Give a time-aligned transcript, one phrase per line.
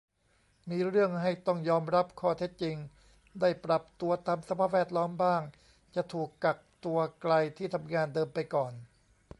[0.69, 2.75] มีเรื่องให้ต้องยอมรับข้อเท็จจริง
[3.41, 5.41] ได้ปรับตัวตามสภาพแวดล้อม บ้าง
[5.95, 8.73] จะถูกกักตัวไกลที่ทำงานเดิมไปก่อน